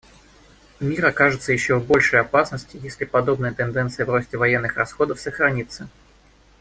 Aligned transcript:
Мир 0.79 1.05
окажется 1.05 1.53
еще 1.53 1.77
в 1.77 1.85
большей 1.85 2.19
опасности, 2.19 2.75
если 2.81 3.05
подобная 3.05 3.53
тенденция 3.53 4.03
в 4.07 4.09
росте 4.09 4.35
военных 4.35 4.75
расходов 4.75 5.19
сохранится. 5.19 5.89